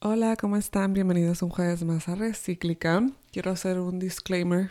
Hola, 0.00 0.36
¿cómo 0.36 0.56
están? 0.56 0.92
Bienvenidos 0.92 1.42
un 1.42 1.50
jueves 1.50 1.82
más 1.82 2.08
a 2.08 2.14
Recíclica. 2.14 3.04
Quiero 3.32 3.50
hacer 3.50 3.80
un 3.80 3.98
disclaimer. 3.98 4.70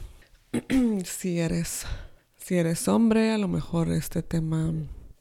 si 1.03 1.39
eres 1.42 1.85
si 2.38 2.55
eres 2.55 2.88
hombre, 2.88 3.34
a 3.34 3.38
lo 3.38 3.50
mejor 3.50 3.92
este 3.92 4.24
tema 4.24 4.71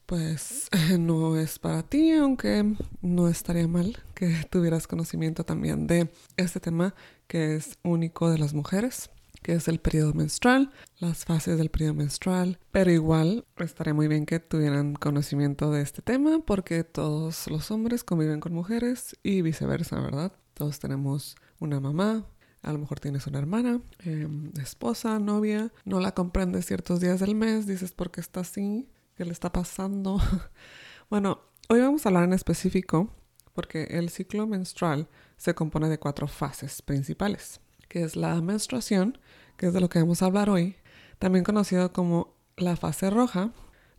pues 0.05 0.69
no 0.97 1.35
es 1.35 1.59
para 1.59 1.83
ti, 1.83 2.13
aunque 2.13 2.73
no 3.01 3.27
estaría 3.27 3.67
mal 3.67 4.01
que 4.13 4.33
tuvieras 4.49 4.87
conocimiento 4.87 5.43
también 5.43 5.87
de 5.87 6.09
este 6.37 6.61
tema 6.61 6.95
que 7.27 7.57
es 7.57 7.77
único 7.83 8.29
de 8.29 8.37
las 8.37 8.53
mujeres 8.53 9.09
que 9.41 9.53
es 9.53 9.67
el 9.67 9.79
periodo 9.79 10.13
menstrual, 10.13 10.71
las 10.99 11.25
fases 11.25 11.57
del 11.57 11.69
periodo 11.69 11.93
menstrual, 11.93 12.59
pero 12.71 12.91
igual 12.91 13.45
estaría 13.57 13.93
muy 13.93 14.07
bien 14.07 14.25
que 14.25 14.39
tuvieran 14.39 14.95
conocimiento 14.95 15.71
de 15.71 15.81
este 15.81 16.01
tema 16.01 16.39
porque 16.45 16.83
todos 16.83 17.47
los 17.47 17.71
hombres 17.71 18.03
conviven 18.03 18.39
con 18.39 18.53
mujeres 18.53 19.15
y 19.23 19.41
viceversa, 19.41 19.99
¿verdad? 19.99 20.33
Todos 20.53 20.79
tenemos 20.79 21.35
una 21.59 21.79
mamá, 21.79 22.25
a 22.61 22.73
lo 22.73 22.79
mejor 22.79 22.99
tienes 22.99 23.27
una 23.27 23.39
hermana, 23.39 23.81
em, 23.99 24.51
esposa, 24.61 25.19
novia, 25.19 25.71
no 25.85 25.99
la 25.99 26.13
comprendes 26.13 26.65
ciertos 26.65 26.99
días 26.99 27.19
del 27.19 27.35
mes, 27.35 27.67
dices 27.67 27.91
por 27.91 28.11
qué 28.11 28.21
está 28.21 28.41
así, 28.41 28.89
qué 29.15 29.25
le 29.25 29.31
está 29.31 29.51
pasando. 29.51 30.19
bueno, 31.09 31.41
hoy 31.69 31.79
vamos 31.81 32.05
a 32.05 32.09
hablar 32.09 32.23
en 32.23 32.33
específico 32.33 33.13
porque 33.53 33.83
el 33.91 34.09
ciclo 34.09 34.45
menstrual 34.45 35.07
se 35.37 35.55
compone 35.55 35.89
de 35.89 35.97
cuatro 35.97 36.27
fases 36.27 36.81
principales, 36.81 37.59
que 37.87 38.03
es 38.03 38.15
la 38.15 38.39
menstruación, 38.41 39.17
que 39.57 39.67
es 39.67 39.73
de 39.73 39.81
lo 39.81 39.89
que 39.89 39.99
vamos 39.99 40.21
a 40.21 40.25
hablar 40.25 40.49
hoy, 40.49 40.75
también 41.19 41.43
conocido 41.43 41.93
como 41.93 42.35
la 42.55 42.75
fase 42.75 43.09
roja, 43.09 43.51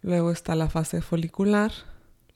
luego 0.02 0.30
está 0.30 0.54
la 0.54 0.68
fase 0.68 1.00
folicular, 1.00 1.72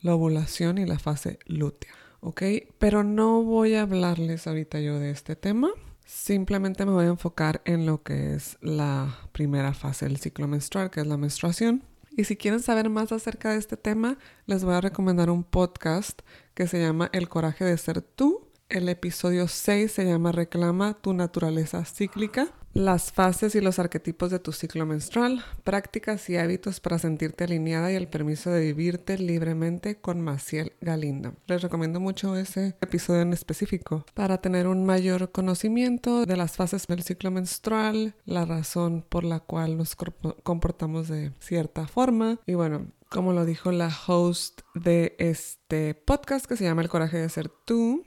la 0.01 0.15
ovulación 0.15 0.79
y 0.79 0.87
la 0.87 0.99
fase 0.99 1.39
lútea, 1.47 1.93
¿ok? 2.21 2.43
Pero 2.79 3.05
no 3.05 3.43
voy 3.43 3.75
a 3.75 3.83
hablarles 3.83 4.47
ahorita 4.47 4.81
yo 4.81 4.99
de 4.99 5.11
este 5.11 5.37
tema, 5.37 5.71
simplemente 6.05 6.85
me 6.85 6.93
voy 6.93 7.07
a 7.07 7.09
enfocar 7.09 7.63
en 7.65 7.87
lo 7.87 8.03
que 8.03 8.35
es 8.35 8.59
la 8.61 9.17
primera 9.33 9.73
fase 9.75 10.07
del 10.07 10.19
ciclo 10.19 10.49
menstrual, 10.49 10.91
que 10.91 11.01
es 11.01 11.07
la 11.07 11.17
menstruación. 11.17 11.85
Y 12.15 12.25
si 12.25 12.37
quieren 12.37 12.61
saber 12.61 12.91
más 12.91 13.11
acerca 13.11 13.53
de 13.53 13.59
este 13.59 13.79
tema, 13.79 14.19
les 14.47 14.65
voy 14.65 14.75
a 14.75 14.83
recomendar 14.83 15.31
un 15.31 15.45
podcast 15.45 16.21
que 16.55 16.67
se 16.67 16.79
llama 16.79 17.09
El 17.13 17.29
coraje 17.29 17.65
de 17.65 17.79
ser 17.79 18.03
tú. 18.03 18.49
El 18.73 18.89
episodio 18.89 19.49
6 19.49 19.93
se 19.93 20.07
llama 20.07 20.33
Reclama 20.33 20.95
tu 20.95 21.13
naturaleza 21.13 21.85
cíclica 21.85 22.55
las 22.73 23.13
fases 23.13 23.55
y 23.55 23.61
los 23.61 23.79
arquetipos 23.79 24.31
de 24.31 24.39
tu 24.39 24.51
ciclo 24.53 24.87
menstrual, 24.87 25.45
prácticas 25.63 26.31
y 26.31 26.39
hábitos 26.39 26.81
para 26.81 26.99
sentirte 26.99 27.45
alineada 27.45 27.93
y 27.93 27.97
el 27.97 28.09
permiso 28.09 28.49
de 28.49 28.63
vivirte 28.63 29.19
libremente 29.19 29.97
con 29.97 30.23
Maciel 30.23 30.73
Galindo. 30.81 31.35
Les 31.49 31.61
recomiendo 31.61 32.01
mucho 32.01 32.35
ese 32.35 32.75
episodio 32.81 33.21
en 33.21 33.35
específico 33.35 34.07
para 34.15 34.41
tener 34.41 34.67
un 34.67 34.87
mayor 34.87 35.33
conocimiento 35.33 36.25
de 36.25 36.39
las 36.39 36.57
fases 36.57 36.87
del 36.87 37.03
ciclo 37.03 37.31
menstrual, 37.31 38.15
la 38.25 38.47
razón 38.47 39.05
por 39.07 39.25
la 39.25 39.41
cual 39.41 39.77
nos 39.77 39.95
comportamos 40.43 41.09
de 41.09 41.33
cierta 41.41 41.87
forma 41.87 42.39
y 42.47 42.55
bueno, 42.55 42.87
como 43.11 43.35
lo 43.35 43.45
dijo 43.45 43.71
la 43.71 43.95
host 44.07 44.63
de 44.75 45.15
este 45.19 45.95
podcast 45.95 46.47
que 46.47 46.57
se 46.57 46.65
llama 46.65 46.81
El 46.81 46.89
coraje 46.89 47.19
de 47.19 47.29
ser 47.29 47.51
tú, 47.67 48.03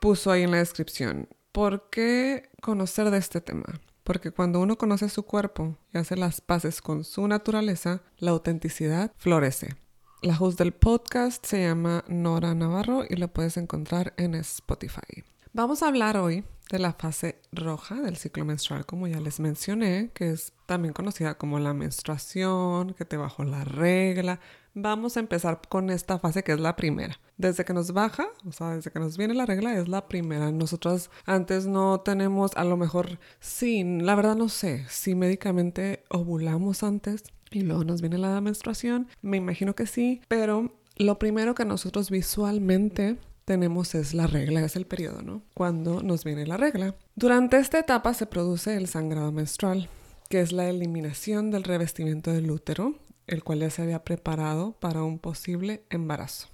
puso 0.00 0.30
ahí 0.30 0.42
en 0.42 0.50
la 0.50 0.58
descripción. 0.58 1.28
¿Por 1.52 1.90
qué 1.90 2.48
conocer 2.60 3.10
de 3.10 3.18
este 3.18 3.40
tema? 3.40 3.80
porque 4.10 4.32
cuando 4.32 4.58
uno 4.58 4.76
conoce 4.76 5.08
su 5.08 5.22
cuerpo 5.22 5.76
y 5.94 5.98
hace 5.98 6.16
las 6.16 6.40
paces 6.40 6.82
con 6.82 7.04
su 7.04 7.28
naturaleza, 7.28 8.02
la 8.18 8.32
autenticidad 8.32 9.12
florece. 9.16 9.76
La 10.20 10.36
host 10.36 10.58
del 10.58 10.72
podcast 10.72 11.46
se 11.46 11.62
llama 11.62 12.04
Nora 12.08 12.56
Navarro 12.56 13.04
y 13.08 13.14
la 13.14 13.28
puedes 13.28 13.56
encontrar 13.56 14.12
en 14.16 14.34
Spotify. 14.34 15.22
Vamos 15.52 15.82
a 15.82 15.88
hablar 15.88 16.16
hoy 16.16 16.44
de 16.70 16.78
la 16.78 16.92
fase 16.92 17.40
roja 17.52 18.00
del 18.00 18.16
ciclo 18.16 18.44
menstrual, 18.44 18.86
como 18.86 19.08
ya 19.08 19.20
les 19.20 19.40
mencioné, 19.40 20.10
que 20.14 20.30
es 20.30 20.52
también 20.66 20.94
conocida 20.94 21.36
como 21.36 21.58
la 21.58 21.74
menstruación, 21.74 22.94
que 22.94 23.04
te 23.04 23.16
bajó 23.16 23.44
la 23.44 23.64
regla, 23.64 24.38
Vamos 24.74 25.16
a 25.16 25.20
empezar 25.20 25.60
con 25.68 25.90
esta 25.90 26.20
fase 26.20 26.44
que 26.44 26.52
es 26.52 26.60
la 26.60 26.76
primera. 26.76 27.18
Desde 27.36 27.64
que 27.64 27.72
nos 27.72 27.92
baja, 27.92 28.28
o 28.46 28.52
sea, 28.52 28.76
desde 28.76 28.92
que 28.92 29.00
nos 29.00 29.16
viene 29.16 29.34
la 29.34 29.46
regla 29.46 29.76
es 29.76 29.88
la 29.88 30.06
primera. 30.06 30.52
Nosotros 30.52 31.10
antes 31.26 31.66
no 31.66 32.00
tenemos, 32.00 32.52
a 32.54 32.64
lo 32.64 32.76
mejor, 32.76 33.18
sí, 33.40 33.82
la 33.82 34.14
verdad 34.14 34.36
no 34.36 34.48
sé, 34.48 34.86
si 34.88 35.16
médicamente 35.16 36.04
ovulamos 36.08 36.84
antes 36.84 37.24
y 37.50 37.62
luego 37.62 37.82
nos 37.82 38.00
viene 38.00 38.18
la 38.18 38.40
menstruación, 38.40 39.08
me 39.22 39.38
imagino 39.38 39.74
que 39.74 39.86
sí, 39.86 40.20
pero 40.28 40.72
lo 40.96 41.18
primero 41.18 41.54
que 41.56 41.64
nosotros 41.64 42.10
visualmente 42.10 43.18
tenemos 43.50 43.96
es 43.96 44.14
la 44.14 44.28
regla, 44.28 44.64
es 44.64 44.76
el 44.76 44.86
periodo, 44.86 45.22
¿no? 45.22 45.42
Cuando 45.54 46.04
nos 46.04 46.22
viene 46.22 46.46
la 46.46 46.56
regla. 46.56 46.94
Durante 47.16 47.58
esta 47.58 47.80
etapa 47.80 48.14
se 48.14 48.26
produce 48.26 48.76
el 48.76 48.86
sangrado 48.86 49.32
menstrual, 49.32 49.88
que 50.28 50.40
es 50.40 50.52
la 50.52 50.68
eliminación 50.68 51.50
del 51.50 51.64
revestimiento 51.64 52.30
del 52.30 52.48
útero 52.48 52.94
el 53.30 53.44
cual 53.44 53.60
ya 53.60 53.70
se 53.70 53.82
había 53.82 54.02
preparado 54.02 54.72
para 54.72 55.04
un 55.04 55.18
posible 55.18 55.84
embarazo. 55.88 56.48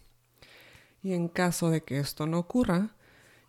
Y 1.03 1.15
en 1.15 1.29
caso 1.29 1.71
de 1.71 1.83
que 1.83 1.99
esto 1.99 2.27
no 2.27 2.39
ocurra 2.39 2.97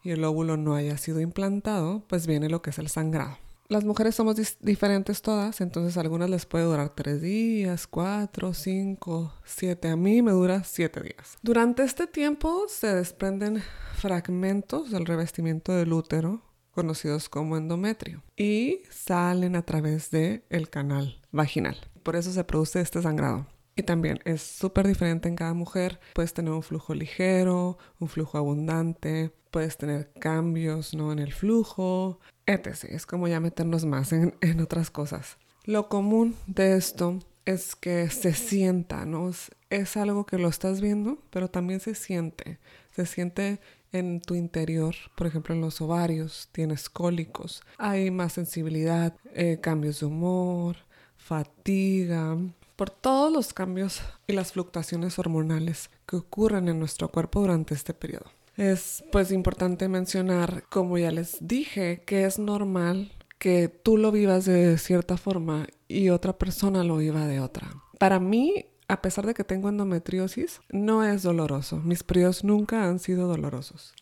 y 0.03 0.11
el 0.11 0.23
óvulo 0.23 0.55
no 0.57 0.75
haya 0.75 0.97
sido 0.97 1.19
implantado, 1.19 2.03
pues 2.07 2.25
viene 2.25 2.49
lo 2.49 2.61
que 2.61 2.69
es 2.69 2.79
el 2.79 2.87
sangrado. 2.87 3.37
Las 3.69 3.83
mujeres 3.83 4.15
somos 4.15 4.35
diferentes 4.61 5.21
todas, 5.21 5.61
entonces 5.61 5.97
a 5.97 6.01
algunas 6.01 6.29
les 6.29 6.45
puede 6.45 6.65
durar 6.65 6.95
tres 6.95 7.21
días, 7.21 7.87
cuatro, 7.87 8.53
cinco, 8.53 9.33
siete. 9.43 9.89
A 9.89 9.95
mí 9.95 10.21
me 10.21 10.31
dura 10.31 10.63
siete 10.63 11.01
días. 11.01 11.37
Durante 11.41 11.83
este 11.83 12.07
tiempo 12.07 12.65
se 12.69 12.93
desprenden 12.93 13.61
fragmentos 13.95 14.91
del 14.91 15.05
revestimiento 15.05 15.73
del 15.73 15.91
útero, 15.91 16.41
conocidos 16.71 17.27
como 17.27 17.57
endometrio, 17.57 18.23
y 18.35 18.83
salen 18.89 19.55
a 19.55 19.63
través 19.63 20.11
del 20.11 20.43
el 20.49 20.69
canal 20.69 21.19
vaginal 21.31 21.77
por 22.07 22.15
eso 22.15 22.31
se 22.31 22.45
produce 22.45 22.79
este 22.79 23.01
sangrado. 23.01 23.47
Y 23.75 23.83
también 23.83 24.21
es 24.23 24.41
súper 24.41 24.87
diferente 24.87 25.27
en 25.27 25.35
cada 25.35 25.53
mujer. 25.53 25.99
Puedes 26.13 26.33
tener 26.33 26.53
un 26.53 26.63
flujo 26.63 26.93
ligero, 26.93 27.77
un 27.99 28.07
flujo 28.07 28.37
abundante, 28.37 29.33
puedes 29.51 29.75
tener 29.75 30.13
cambios 30.13 30.93
¿no? 30.93 31.11
en 31.11 31.19
el 31.19 31.33
flujo, 31.33 32.21
etc. 32.47 32.85
Es 32.89 33.05
como 33.05 33.27
ya 33.27 33.39
meternos 33.39 33.85
más 33.85 34.11
en, 34.11 34.35
en 34.41 34.59
otras 34.59 34.89
cosas. 34.89 35.37
Lo 35.65 35.89
común 35.89 36.35
de 36.47 36.77
esto 36.77 37.19
es 37.45 37.75
que 37.75 38.09
se 38.09 38.33
sienta, 38.33 39.05
¿no? 39.05 39.31
Es 39.69 39.97
algo 39.97 40.25
que 40.25 40.37
lo 40.37 40.49
estás 40.49 40.81
viendo, 40.81 41.19
pero 41.29 41.49
también 41.49 41.79
se 41.79 41.93
siente. 41.95 42.59
Se 42.91 43.05
siente 43.05 43.59
en 43.91 44.21
tu 44.21 44.35
interior, 44.35 44.95
por 45.15 45.27
ejemplo 45.27 45.55
en 45.55 45.61
los 45.61 45.79
ovarios, 45.81 46.49
tienes 46.51 46.89
cólicos, 46.89 47.61
hay 47.77 48.11
más 48.11 48.33
sensibilidad, 48.33 49.15
eh, 49.33 49.59
cambios 49.61 49.99
de 49.99 50.07
humor, 50.07 50.77
fatiga, 51.15 52.37
por 52.75 52.89
todos 52.89 53.31
los 53.31 53.53
cambios 53.53 54.01
y 54.27 54.33
las 54.33 54.51
fluctuaciones 54.51 55.17
hormonales 55.17 55.89
que 56.05 56.17
ocurren 56.17 56.67
en 56.67 56.79
nuestro 56.79 57.09
cuerpo 57.09 57.41
durante 57.41 57.73
este 57.73 57.93
periodo. 57.93 58.36
Es 58.57 59.03
pues 59.11 59.31
importante 59.31 59.87
mencionar, 59.87 60.63
como 60.69 60.97
ya 60.97 61.11
les 61.11 61.37
dije, 61.39 62.03
que 62.05 62.25
es 62.25 62.39
normal 62.39 63.11
que 63.37 63.69
tú 63.69 63.97
lo 63.97 64.11
vivas 64.11 64.45
de 64.45 64.77
cierta 64.77 65.15
forma 65.15 65.67
y 65.87 66.09
otra 66.09 66.37
persona 66.37 66.83
lo 66.83 66.97
viva 66.97 67.27
de 67.27 67.39
otra. 67.39 67.69
Para 67.99 68.19
mí, 68.19 68.65
a 68.87 69.01
pesar 69.01 69.25
de 69.25 69.33
que 69.33 69.43
tengo 69.43 69.69
endometriosis, 69.69 70.59
no 70.69 71.03
es 71.03 71.23
doloroso. 71.23 71.77
Mis 71.77 72.03
periodos 72.03 72.43
nunca 72.43 72.85
han 72.85 72.99
sido 72.99 73.27
dolorosos. 73.27 73.93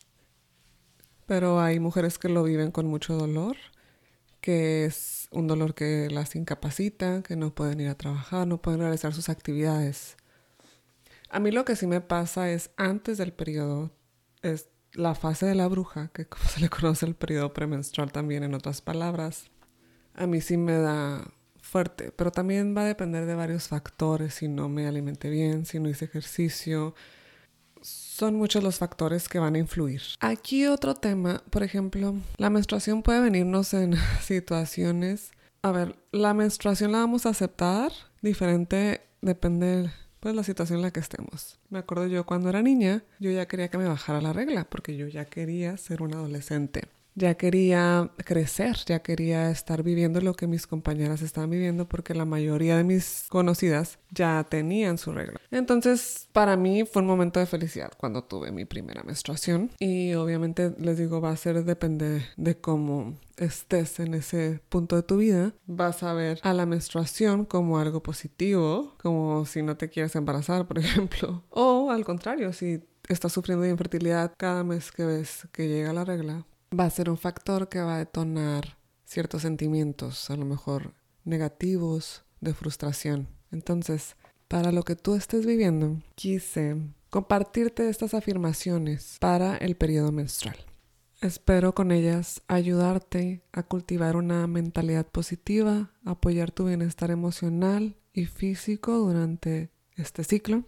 Pero 1.26 1.60
hay 1.60 1.78
mujeres 1.78 2.18
que 2.18 2.28
lo 2.28 2.42
viven 2.42 2.70
con 2.70 2.86
mucho 2.86 3.14
dolor 3.14 3.56
que 4.46 4.84
es 4.84 5.26
un 5.32 5.48
dolor 5.48 5.74
que 5.74 6.08
las 6.08 6.36
incapacita, 6.36 7.24
que 7.24 7.34
no 7.34 7.52
pueden 7.52 7.80
ir 7.80 7.88
a 7.88 7.96
trabajar, 7.96 8.46
no 8.46 8.62
pueden 8.62 8.78
realizar 8.78 9.12
sus 9.12 9.28
actividades. 9.28 10.16
A 11.30 11.40
mí 11.40 11.50
lo 11.50 11.64
que 11.64 11.74
sí 11.74 11.88
me 11.88 12.00
pasa 12.00 12.48
es 12.52 12.70
antes 12.76 13.18
del 13.18 13.32
periodo, 13.32 13.90
es 14.52 14.68
la 14.92 15.14
fase 15.14 15.46
de 15.46 15.54
la 15.54 15.68
bruja, 15.68 16.08
que 16.08 16.26
se 16.48 16.60
le 16.60 16.68
conoce 16.68 17.06
el 17.06 17.14
periodo 17.14 17.52
premenstrual 17.52 18.12
también 18.12 18.42
en 18.42 18.54
otras 18.54 18.80
palabras. 18.80 19.50
A 20.14 20.26
mí 20.26 20.40
sí 20.40 20.56
me 20.56 20.74
da 20.78 21.30
fuerte, 21.60 22.12
pero 22.12 22.30
también 22.30 22.76
va 22.76 22.82
a 22.82 22.86
depender 22.86 23.26
de 23.26 23.34
varios 23.34 23.68
factores, 23.68 24.34
si 24.34 24.48
no 24.48 24.68
me 24.68 24.86
alimenté 24.86 25.28
bien, 25.28 25.66
si 25.66 25.78
no 25.78 25.88
hice 25.88 26.06
ejercicio, 26.06 26.94
son 27.82 28.36
muchos 28.36 28.62
los 28.62 28.78
factores 28.78 29.28
que 29.28 29.38
van 29.38 29.54
a 29.54 29.58
influir. 29.58 30.02
Aquí 30.20 30.66
otro 30.66 30.94
tema, 30.94 31.42
por 31.50 31.62
ejemplo, 31.62 32.14
la 32.38 32.50
menstruación 32.50 33.02
puede 33.02 33.20
venirnos 33.20 33.74
en 33.74 33.94
situaciones... 34.22 35.32
A 35.62 35.72
ver, 35.72 35.96
la 36.12 36.32
menstruación 36.32 36.92
la 36.92 36.98
vamos 36.98 37.26
a 37.26 37.30
aceptar 37.30 37.90
diferente, 38.22 39.02
depende 39.20 39.90
pues 40.26 40.34
la 40.34 40.42
situación 40.42 40.78
en 40.78 40.82
la 40.82 40.90
que 40.90 40.98
estemos. 40.98 41.56
Me 41.70 41.78
acuerdo 41.78 42.08
yo 42.08 42.26
cuando 42.26 42.48
era 42.48 42.60
niña, 42.60 43.04
yo 43.20 43.30
ya 43.30 43.46
quería 43.46 43.68
que 43.68 43.78
me 43.78 43.86
bajara 43.86 44.20
la 44.20 44.32
regla 44.32 44.66
porque 44.68 44.96
yo 44.96 45.06
ya 45.06 45.24
quería 45.24 45.76
ser 45.76 46.02
una 46.02 46.16
adolescente. 46.16 46.88
Ya 47.16 47.34
quería 47.34 48.10
crecer, 48.24 48.76
ya 48.86 49.00
quería 49.00 49.50
estar 49.50 49.82
viviendo 49.82 50.20
lo 50.20 50.34
que 50.34 50.46
mis 50.46 50.66
compañeras 50.66 51.22
estaban 51.22 51.50
viviendo 51.50 51.88
porque 51.88 52.14
la 52.14 52.26
mayoría 52.26 52.76
de 52.76 52.84
mis 52.84 53.26
conocidas 53.30 53.98
ya 54.10 54.46
tenían 54.48 54.98
su 54.98 55.12
regla. 55.12 55.40
Entonces, 55.50 56.28
para 56.32 56.56
mí 56.56 56.84
fue 56.84 57.02
un 57.02 57.08
momento 57.08 57.40
de 57.40 57.46
felicidad 57.46 57.90
cuando 57.96 58.22
tuve 58.22 58.52
mi 58.52 58.66
primera 58.66 59.02
menstruación 59.02 59.70
y 59.78 60.12
obviamente 60.14 60.74
les 60.78 60.98
digo, 60.98 61.20
va 61.20 61.30
a 61.30 61.36
ser 61.36 61.64
depende 61.64 62.26
de 62.36 62.60
cómo 62.60 63.18
estés 63.38 63.98
en 63.98 64.14
ese 64.14 64.60
punto 64.68 64.96
de 64.96 65.02
tu 65.02 65.16
vida, 65.16 65.54
vas 65.66 66.02
a 66.02 66.12
ver 66.12 66.38
a 66.42 66.52
la 66.52 66.66
menstruación 66.66 67.46
como 67.46 67.78
algo 67.78 68.02
positivo, 68.02 68.94
como 69.00 69.46
si 69.46 69.62
no 69.62 69.76
te 69.76 69.88
quieres 69.88 70.14
embarazar, 70.16 70.66
por 70.66 70.78
ejemplo, 70.78 71.44
o 71.48 71.90
al 71.90 72.04
contrario, 72.04 72.52
si 72.52 72.82
estás 73.08 73.32
sufriendo 73.32 73.62
de 73.62 73.70
infertilidad 73.70 74.32
cada 74.36 74.64
mes 74.64 74.92
que 74.92 75.04
ves 75.04 75.48
que 75.52 75.68
llega 75.68 75.92
la 75.92 76.04
regla, 76.04 76.44
va 76.70 76.84
a 76.84 76.90
ser 76.90 77.10
un 77.10 77.18
factor 77.18 77.68
que 77.68 77.80
va 77.80 77.96
a 77.96 77.98
detonar 77.98 78.78
ciertos 79.04 79.42
sentimientos, 79.42 80.30
a 80.30 80.36
lo 80.36 80.44
mejor 80.44 80.94
negativos, 81.24 82.24
de 82.40 82.54
frustración. 82.54 83.28
Entonces, 83.50 84.16
para 84.48 84.72
lo 84.72 84.82
que 84.82 84.96
tú 84.96 85.14
estés 85.14 85.46
viviendo, 85.46 86.00
quise 86.14 86.76
compartirte 87.10 87.88
estas 87.88 88.14
afirmaciones 88.14 89.16
para 89.20 89.56
el 89.56 89.76
periodo 89.76 90.12
menstrual. 90.12 90.56
Espero 91.22 91.74
con 91.74 91.92
ellas 91.92 92.42
ayudarte 92.46 93.42
a 93.52 93.62
cultivar 93.62 94.16
una 94.16 94.46
mentalidad 94.46 95.06
positiva, 95.06 95.90
apoyar 96.04 96.50
tu 96.50 96.66
bienestar 96.66 97.10
emocional 97.10 97.96
y 98.12 98.26
físico 98.26 98.98
durante 98.98 99.70
este 99.94 100.24
ciclo, 100.24 100.64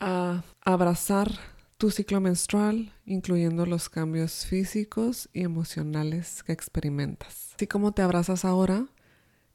a 0.00 0.42
abrazar 0.62 1.30
tu 1.76 1.90
ciclo 1.90 2.20
menstrual, 2.20 2.92
incluyendo 3.04 3.66
los 3.66 3.88
cambios 3.88 4.46
físicos 4.46 5.28
y 5.32 5.42
emocionales 5.42 6.42
que 6.42 6.52
experimentas. 6.52 7.52
Así 7.54 7.66
como 7.66 7.92
te 7.92 8.02
abrazas 8.02 8.44
ahora, 8.44 8.86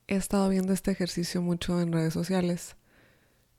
he 0.07 0.15
estado 0.15 0.49
viendo 0.49 0.73
este 0.73 0.91
ejercicio 0.91 1.41
mucho 1.41 1.81
en 1.81 1.91
redes 1.91 2.13
sociales 2.13 2.75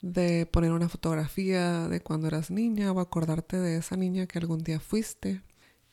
de 0.02 0.46
poner 0.46 0.72
una 0.72 0.88
fotografía 0.88 1.88
de 1.88 2.00
cuando 2.00 2.26
eras 2.28 2.50
niña 2.50 2.92
o 2.92 3.00
acordarte 3.00 3.58
de 3.58 3.76
esa 3.76 3.96
niña 3.96 4.26
que 4.26 4.38
algún 4.38 4.62
día 4.62 4.80
fuiste 4.80 5.42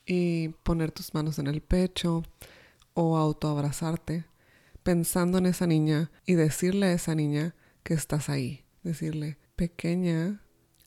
y 0.06 0.50
poner 0.64 0.92
tus 0.92 1.14
manos 1.14 1.40
en 1.40 1.48
el 1.48 1.62
pecho 1.62 2.24
o 2.94 3.18
autoabrazarte 3.18 4.26
pensando 4.88 5.38
en 5.40 5.48
esa 5.48 5.68
niña 5.68 6.12
y 6.26 6.36
decirle 6.36 6.86
a 6.86 6.94
esa 6.94 7.14
niña 7.14 7.56
que 7.84 7.94
estás 7.94 8.30
ahí. 8.30 8.64
Decirle, 8.84 9.38
pequeña, 9.58 10.42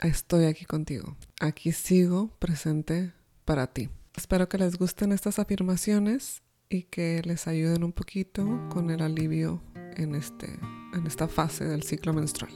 estoy 0.08 0.44
aquí 0.44 0.64
contigo. 0.64 1.16
Aquí 1.40 1.72
sigo 1.72 2.30
presente 2.38 3.12
para 3.44 3.66
ti. 3.68 3.88
Espero 4.16 4.48
que 4.48 4.58
les 4.58 4.76
gusten 4.76 5.12
estas 5.12 5.38
afirmaciones 5.38 6.42
y 6.68 6.84
que 6.84 7.22
les 7.24 7.46
ayuden 7.46 7.84
un 7.84 7.92
poquito 7.92 8.68
con 8.70 8.90
el 8.90 9.02
alivio 9.02 9.62
en, 9.96 10.14
este, 10.14 10.58
en 10.94 11.06
esta 11.06 11.28
fase 11.28 11.64
del 11.64 11.82
ciclo 11.82 12.12
menstrual. 12.12 12.52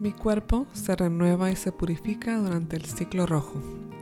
Mi 0.00 0.12
cuerpo 0.12 0.66
se 0.72 0.96
renueva 0.96 1.50
y 1.50 1.56
se 1.56 1.72
purifica 1.72 2.38
durante 2.38 2.76
el 2.76 2.86
ciclo 2.86 3.26
rojo. 3.26 3.60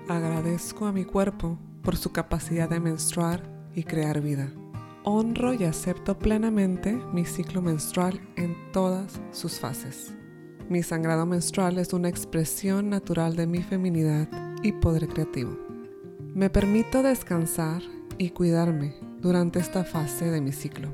Agradezco 0.08 0.86
a 0.86 0.92
mi 0.92 1.04
cuerpo 1.04 1.58
por 1.82 1.96
su 1.96 2.12
capacidad 2.12 2.68
de 2.68 2.80
menstruar 2.80 3.42
y 3.74 3.82
crear 3.82 4.20
vida. 4.20 4.52
Honro 5.04 5.54
y 5.54 5.64
acepto 5.64 6.18
plenamente 6.18 6.92
mi 7.12 7.24
ciclo 7.24 7.62
menstrual 7.62 8.20
en 8.36 8.56
todas 8.72 9.20
sus 9.32 9.58
fases. 9.58 10.17
Mi 10.68 10.82
sangrado 10.82 11.24
menstrual 11.24 11.78
es 11.78 11.94
una 11.94 12.10
expresión 12.10 12.90
natural 12.90 13.36
de 13.36 13.46
mi 13.46 13.62
feminidad 13.62 14.28
y 14.62 14.72
poder 14.72 15.08
creativo. 15.08 15.56
Me 16.34 16.50
permito 16.50 17.02
descansar 17.02 17.80
y 18.18 18.30
cuidarme 18.30 18.94
durante 19.22 19.60
esta 19.60 19.84
fase 19.84 20.30
de 20.30 20.42
mi 20.42 20.52
ciclo. 20.52 20.90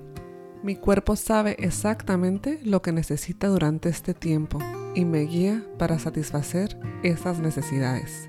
Mi 0.63 0.77
cuerpo 0.77 1.17
sabe 1.17 1.57
exactamente 1.59 2.61
lo 2.63 2.83
que 2.83 2.93
necesita 2.93 3.49
durante 3.49 3.89
este 3.89 4.15
tiempo 4.15 4.61
y 4.95 5.05
me 5.05 5.23
guía 5.23 5.67
para 5.77 5.99
satisfacer 5.99 6.79
esas 7.03 7.41
necesidades. 7.41 8.29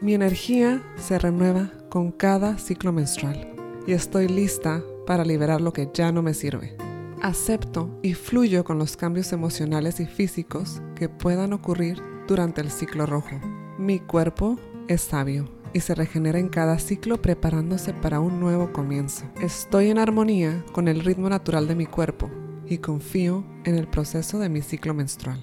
Mi 0.00 0.14
energía 0.14 0.80
se 0.96 1.18
renueva 1.18 1.72
con 1.90 2.12
cada 2.12 2.56
ciclo 2.56 2.92
menstrual 2.92 3.52
y 3.84 3.94
estoy 3.94 4.28
lista 4.28 4.80
para 5.08 5.24
liberar 5.24 5.60
lo 5.60 5.72
que 5.72 5.90
ya 5.92 6.12
no 6.12 6.22
me 6.22 6.34
sirve 6.34 6.83
acepto 7.24 7.88
y 8.02 8.12
fluyo 8.12 8.64
con 8.64 8.78
los 8.78 8.98
cambios 8.98 9.32
emocionales 9.32 9.98
y 9.98 10.04
físicos 10.04 10.82
que 10.94 11.08
puedan 11.08 11.54
ocurrir 11.54 12.02
durante 12.28 12.60
el 12.60 12.70
ciclo 12.70 13.06
rojo. 13.06 13.40
Mi 13.78 13.98
cuerpo 13.98 14.58
es 14.88 15.00
sabio 15.00 15.48
y 15.72 15.80
se 15.80 15.94
regenera 15.94 16.38
en 16.38 16.50
cada 16.50 16.78
ciclo 16.78 17.22
preparándose 17.22 17.94
para 17.94 18.20
un 18.20 18.40
nuevo 18.40 18.74
comienzo. 18.74 19.24
Estoy 19.40 19.88
en 19.88 19.98
armonía 19.98 20.62
con 20.72 20.86
el 20.86 21.00
ritmo 21.00 21.30
natural 21.30 21.66
de 21.66 21.74
mi 21.74 21.86
cuerpo 21.86 22.30
y 22.66 22.76
confío 22.76 23.42
en 23.64 23.76
el 23.76 23.88
proceso 23.88 24.38
de 24.38 24.50
mi 24.50 24.60
ciclo 24.60 24.92
menstrual. 24.92 25.42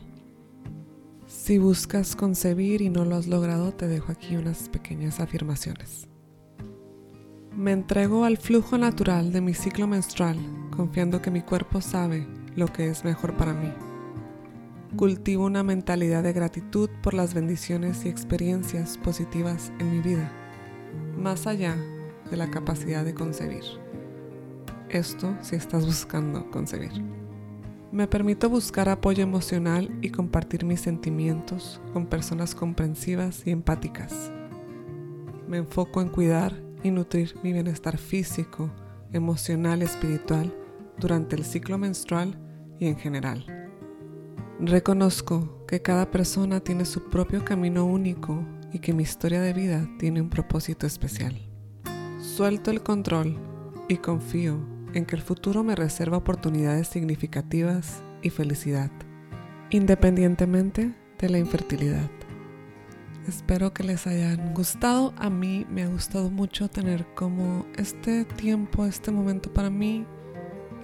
Si 1.26 1.58
buscas 1.58 2.16
concebir 2.16 2.84
y 2.84 2.92
no 2.92 3.06
lo 3.06 3.16
has 3.16 3.26
logrado, 3.26 3.72
te 3.72 3.88
dejo 3.88 4.12
aquí 4.12 4.36
unas 4.36 4.70
pequeñas 4.70 5.20
afirmaciones. 5.20 6.11
Me 7.56 7.74
entrego 7.74 8.24
al 8.24 8.38
flujo 8.38 8.78
natural 8.78 9.34
de 9.34 9.42
mi 9.42 9.54
ciclo 9.54 9.86
menstrual, 9.86 10.38
confiando 10.74 11.22
que 11.22 11.32
mi 11.32 11.42
cuerpo 11.42 11.82
sabe 11.82 12.26
lo 12.56 12.68
que 12.68 12.88
es 12.88 13.04
mejor 13.04 13.36
para 13.36 13.54
mí. 13.54 13.70
Cultivo 14.96 15.46
una 15.46 15.62
mentalidad 15.62 16.24
de 16.24 16.32
gratitud 16.32 16.90
por 17.04 17.14
las 17.14 17.34
bendiciones 17.34 18.06
y 18.06 18.10
experiencias 18.10 18.98
positivas 18.98 19.74
en 19.80 19.92
mi 19.92 20.00
vida, 20.00 20.32
más 21.18 21.46
allá 21.46 21.76
de 22.30 22.38
la 22.38 22.50
capacidad 22.50 23.04
de 23.04 23.14
concebir. 23.14 23.64
Esto 24.88 25.36
si 25.42 25.58
estás 25.58 25.86
buscando 25.86 26.50
concebir. 26.52 27.04
Me 27.92 28.08
permito 28.08 28.50
buscar 28.50 28.88
apoyo 28.88 29.24
emocional 29.24 29.94
y 30.02 30.10
compartir 30.10 30.64
mis 30.64 30.80
sentimientos 30.80 31.82
con 31.92 32.06
personas 32.06 32.56
comprensivas 32.56 33.46
y 33.46 33.52
empáticas. 33.52 34.32
Me 35.50 35.58
enfoco 35.58 36.02
en 36.02 36.08
cuidar 36.08 36.71
y 36.84 36.92
nutrir 36.92 37.36
mi 37.44 37.54
bienestar 37.54 37.98
físico, 37.98 38.72
emocional 39.12 39.82
espiritual 39.82 40.54
durante 40.98 41.36
el 41.36 41.46
ciclo 41.46 41.78
menstrual 41.78 42.40
y 42.80 42.88
en 42.88 42.98
general. 42.98 43.46
Reconozco 44.60 45.66
que 45.66 45.82
cada 45.82 46.12
persona 46.12 46.60
tiene 46.60 46.86
su 46.86 47.10
propio 47.10 47.44
camino 47.44 47.86
único 47.86 48.46
y 48.72 48.80
que 48.80 48.94
mi 48.94 49.04
historia 49.04 49.42
de 49.42 49.54
vida 49.54 49.90
tiene 49.98 50.22
un 50.22 50.30
propósito 50.30 50.86
especial. 50.86 51.36
Suelto 52.20 52.70
el 52.70 52.84
control 52.84 53.38
y 53.90 53.98
confío 53.98 54.60
en 54.94 55.06
que 55.06 55.16
el 55.16 55.22
futuro 55.22 55.64
me 55.64 55.76
reserva 55.76 56.18
oportunidades 56.18 56.88
significativas 56.88 58.04
y 58.22 58.30
felicidad, 58.30 58.92
independientemente 59.72 60.94
de 61.18 61.30
la 61.30 61.40
infertilidad. 61.40 62.10
Espero 63.28 63.74
que 63.74 63.84
les 63.84 64.08
hayan 64.08 64.54
gustado. 64.54 65.14
A 65.18 65.30
mí 65.30 65.66
me 65.70 65.84
ha 65.84 65.88
gustado 65.88 66.32
mucho 66.32 66.70
tener 66.70 67.06
como 67.14 67.68
este 67.78 68.26
tiempo, 68.26 68.86
este 68.86 69.12
momento 69.12 69.54
para 69.54 69.70
mí. 69.70 70.06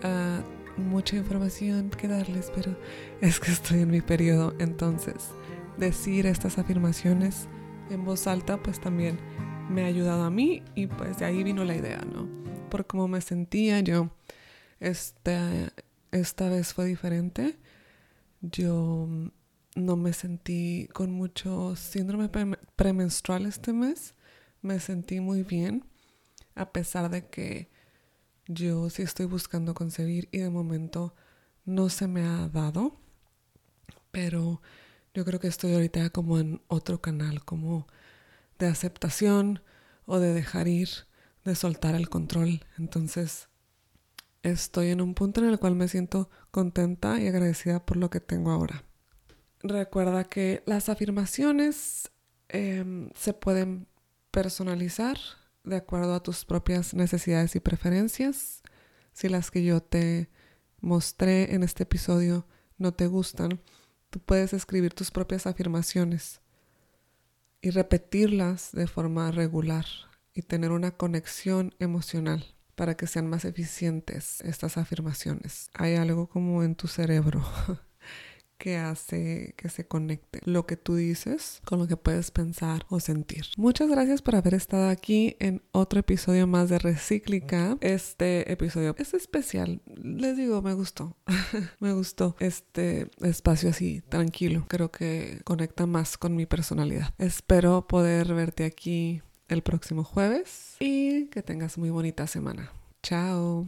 Ah, 0.04 0.42
mucha 0.78 1.16
información 1.16 1.90
que 1.90 2.08
darles, 2.08 2.52
pero 2.56 2.78
es 3.22 3.40
que 3.40 3.52
estoy 3.52 3.82
en 3.82 3.90
mi 3.90 4.02
periodo. 4.02 4.54
Entonces, 4.60 5.32
decir 5.78 6.28
estas 6.28 6.60
afirmaciones 6.60 7.48
en 7.90 8.06
voz 8.06 8.28
alta, 8.28 8.58
pues 8.58 8.80
también 8.80 9.18
me 9.70 9.84
ha 9.84 9.88
ayudado 9.88 10.24
a 10.24 10.30
mí 10.30 10.64
y 10.76 10.88
pues 10.88 11.18
de 11.18 11.26
ahí 11.26 11.44
vino 11.44 11.66
la 11.66 11.76
idea, 11.76 12.02
¿no? 12.06 12.28
Por 12.70 12.86
cómo 12.86 13.08
me 13.08 13.22
sentía 13.22 13.80
yo, 13.80 14.12
esta, 14.80 15.72
esta 16.12 16.50
vez 16.50 16.74
fue 16.74 16.86
diferente. 16.86 17.58
Yo 18.42 19.08
no 19.78 19.96
me 19.96 20.12
sentí 20.12 20.90
con 20.94 21.12
mucho 21.12 21.76
síndrome 21.76 22.30
premenstrual 22.76 23.46
este 23.46 23.74
mes. 23.74 24.16
Me 24.62 24.80
sentí 24.80 25.20
muy 25.20 25.44
bien, 25.44 25.86
a 26.56 26.72
pesar 26.72 27.10
de 27.10 27.28
que 27.28 27.70
yo 28.48 28.90
sí 28.90 29.04
estoy 29.04 29.28
buscando 29.28 29.74
concebir 29.74 30.30
y 30.32 30.40
de 30.40 30.50
momento 30.50 31.16
no 31.66 31.90
se 31.90 32.08
me 32.08 32.24
ha 32.24 32.50
dado. 32.50 33.00
Pero 34.12 34.62
yo 35.14 35.24
creo 35.26 35.40
que 35.40 35.48
estoy 35.48 35.74
ahorita 35.74 36.10
como 36.10 36.40
en 36.40 36.62
otro 36.68 37.00
canal, 37.00 37.46
como 37.46 37.88
de 38.58 38.68
aceptación 38.68 39.62
o 40.06 40.20
de 40.20 40.34
dejar 40.34 40.68
ir, 40.68 40.90
de 41.46 41.54
soltar 41.56 41.94
el 41.94 42.10
control. 42.10 42.66
Entonces 42.80 43.48
estoy 44.42 44.90
en 44.90 45.02
un 45.02 45.14
punto 45.14 45.42
en 45.42 45.50
el 45.50 45.60
cual 45.60 45.76
me 45.76 45.88
siento 45.88 46.32
contenta 46.50 47.22
y 47.22 47.28
agradecida 47.28 47.86
por 47.86 47.98
lo 47.98 48.10
que 48.10 48.20
tengo 48.20 48.52
ahora. 48.52 48.87
Recuerda 49.68 50.24
que 50.24 50.64
las 50.66 50.88
afirmaciones 50.88 52.10
em, 52.48 53.10
se 53.16 53.34
pueden 53.34 53.88
personalizar 54.32 55.18
de 55.66 55.76
acuerdo 55.76 56.16
a 56.16 56.24
tus 56.24 56.46
propias 56.46 56.94
necesidades 56.94 57.54
y 57.58 57.60
preferencias. 57.60 58.62
Si 59.12 59.28
las 59.28 59.52
que 59.52 59.66
yo 59.66 59.82
te 59.82 60.30
mostré 60.80 61.54
en 61.54 61.64
este 61.64 61.84
episodio 61.84 62.48
no 62.78 62.94
te 62.94 63.08
gustan, 63.08 63.62
tú 64.10 64.22
puedes 64.22 64.54
escribir 64.54 64.94
tus 64.94 65.12
propias 65.12 65.46
afirmaciones 65.48 66.40
y 67.62 67.72
repetirlas 67.72 68.72
de 68.72 68.88
forma 68.88 69.32
regular 69.32 69.86
y 70.34 70.44
tener 70.44 70.72
una 70.72 70.92
conexión 70.92 71.76
emocional 71.80 72.56
para 72.76 72.96
que 72.96 73.08
sean 73.08 73.28
más 73.28 73.44
eficientes 73.44 74.40
estas 74.42 74.78
afirmaciones. 74.78 75.70
Hay 75.74 75.96
algo 75.96 76.30
como 76.30 76.64
en 76.64 76.76
tu 76.76 76.88
cerebro 76.88 77.44
que 78.58 78.78
hace 78.78 79.54
que 79.58 79.70
se 79.70 79.88
conecte 79.88 80.40
lo 80.44 80.66
que 80.66 80.78
tú 80.78 80.96
dices 80.96 81.62
con 81.66 81.80
lo 81.80 81.88
que 81.88 81.98
puedes 81.98 82.32
pensar 82.32 82.86
o 82.90 83.00
sentir. 83.00 83.46
Muchas 83.58 83.90
gracias 83.90 84.22
por 84.22 84.36
haber 84.36 84.54
estado 84.54 84.90
aquí 84.90 85.36
en 85.40 85.62
otro 85.72 86.00
episodio 86.00 86.48
más 86.48 86.70
de 86.70 86.80
Recíclica. 86.80 87.78
Este 87.82 88.52
episodio 88.52 88.96
es 88.98 89.14
especial. 89.14 89.82
Les 89.96 90.38
digo, 90.38 90.62
me 90.62 90.74
gustó. 90.74 91.16
me 91.80 91.94
gustó 91.94 92.36
este 92.40 93.10
espacio 93.22 93.70
así, 93.70 94.02
tranquilo. 94.10 94.66
Creo 94.68 94.92
que 94.92 95.42
conecta 95.44 95.86
más 95.86 96.18
con 96.18 96.36
mi 96.36 96.46
personalidad. 96.46 97.14
Espero 97.18 97.88
poder 97.88 98.34
verte 98.34 98.66
aquí 98.66 99.22
el 99.48 99.62
próximo 99.62 100.04
jueves 100.04 100.76
y 100.80 101.28
que 101.28 101.42
tengas 101.42 101.78
muy 101.78 101.90
bonita 101.90 102.28
semana. 102.28 102.72
Chao. 103.02 103.68